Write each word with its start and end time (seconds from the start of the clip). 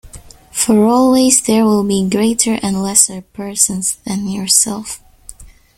For 0.51 0.87
always 0.87 1.43
there 1.43 1.63
will 1.63 1.83
be 1.83 2.09
greater 2.09 2.57
and 2.63 2.81
lesser 2.81 3.21
persons 3.21 3.97
than 4.03 4.27
yourself. 4.29 4.99